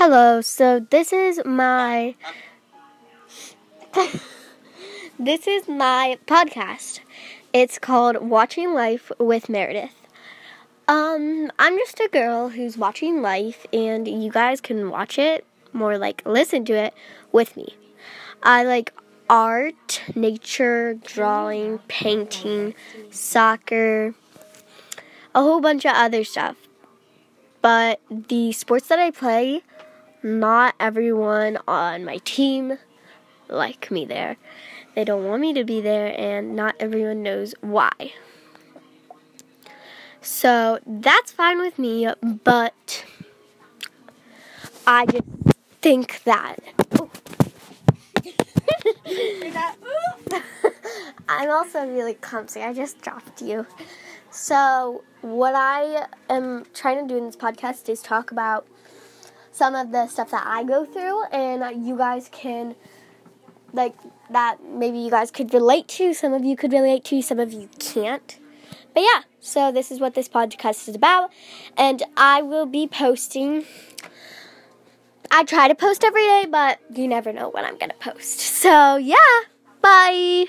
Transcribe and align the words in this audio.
Hello, 0.00 0.40
so 0.40 0.78
this 0.78 1.12
is 1.12 1.40
my 1.44 2.14
this 5.18 5.48
is 5.48 5.66
my 5.66 6.16
podcast. 6.24 7.00
It's 7.52 7.80
called 7.80 8.18
Watching 8.18 8.74
Life 8.74 9.10
with 9.18 9.48
Meredith. 9.48 10.06
Um, 10.86 11.50
I'm 11.58 11.76
just 11.78 11.98
a 11.98 12.08
girl 12.12 12.50
who's 12.50 12.78
watching 12.78 13.22
life 13.22 13.66
and 13.72 14.06
you 14.06 14.30
guys 14.30 14.60
can 14.60 14.88
watch 14.88 15.18
it, 15.18 15.44
more 15.72 15.98
like 15.98 16.22
listen 16.24 16.64
to 16.66 16.74
it 16.74 16.94
with 17.32 17.56
me. 17.56 17.74
I 18.40 18.62
like 18.62 18.92
art, 19.28 20.02
nature, 20.14 20.94
drawing, 20.94 21.78
painting, 21.88 22.76
soccer, 23.10 24.14
a 25.34 25.42
whole 25.42 25.60
bunch 25.60 25.84
of 25.84 25.96
other 25.96 26.22
stuff. 26.22 26.54
But 27.60 28.00
the 28.08 28.52
sports 28.52 28.86
that 28.86 29.00
I 29.00 29.10
play 29.10 29.64
not 30.22 30.74
everyone 30.80 31.58
on 31.66 32.04
my 32.04 32.18
team 32.18 32.78
like 33.48 33.90
me 33.90 34.04
there. 34.04 34.36
They 34.94 35.04
don't 35.04 35.24
want 35.24 35.40
me 35.40 35.52
to 35.54 35.64
be 35.64 35.80
there, 35.80 36.14
and 36.18 36.56
not 36.56 36.74
everyone 36.80 37.22
knows 37.22 37.54
why. 37.60 38.12
So 40.20 40.80
that's 40.86 41.30
fine 41.30 41.58
with 41.58 41.78
me, 41.78 42.08
but 42.44 43.04
I 44.86 45.06
just 45.06 45.24
think 45.80 46.22
that. 46.24 46.56
I'm 51.28 51.50
also 51.50 51.86
really 51.86 52.14
clumsy. 52.14 52.62
I 52.62 52.72
just 52.72 53.00
dropped 53.02 53.42
you. 53.42 53.66
So, 54.30 55.04
what 55.20 55.54
I 55.54 56.06
am 56.28 56.64
trying 56.74 57.06
to 57.06 57.14
do 57.14 57.18
in 57.18 57.26
this 57.26 57.36
podcast 57.36 57.88
is 57.88 58.00
talk 58.00 58.30
about 58.30 58.66
some 59.58 59.74
of 59.74 59.90
the 59.90 60.06
stuff 60.06 60.30
that 60.30 60.44
I 60.46 60.62
go 60.62 60.84
through, 60.84 61.24
and 61.32 61.84
you 61.84 61.96
guys 61.96 62.28
can 62.30 62.76
like 63.72 63.94
that 64.30 64.64
maybe 64.64 64.98
you 64.98 65.10
guys 65.10 65.30
could 65.30 65.52
relate 65.52 65.88
to. 65.88 66.14
Some 66.14 66.32
of 66.32 66.44
you 66.44 66.56
could 66.56 66.72
relate 66.72 67.04
to, 67.06 67.20
some 67.20 67.40
of 67.40 67.52
you 67.52 67.68
can't. 67.78 68.38
But 68.94 69.02
yeah, 69.02 69.22
so 69.40 69.72
this 69.72 69.90
is 69.90 70.00
what 70.00 70.14
this 70.14 70.28
podcast 70.28 70.88
is 70.88 70.94
about, 70.94 71.30
and 71.76 72.02
I 72.16 72.42
will 72.42 72.66
be 72.66 72.86
posting. 72.86 73.64
I 75.30 75.44
try 75.44 75.68
to 75.68 75.74
post 75.74 76.04
every 76.04 76.22
day, 76.22 76.46
but 76.48 76.78
you 76.94 77.06
never 77.06 77.32
know 77.32 77.50
when 77.50 77.64
I'm 77.64 77.76
gonna 77.78 77.94
post. 78.00 78.40
So 78.40 78.96
yeah, 78.96 79.16
bye. 79.82 80.48